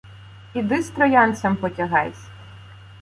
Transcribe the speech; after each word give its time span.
Іди 0.53 0.81
з 0.83 0.89
троянцем 0.89 1.55
потягайсь! 1.55 2.27